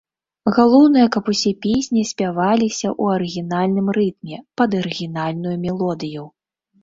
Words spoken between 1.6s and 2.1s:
песні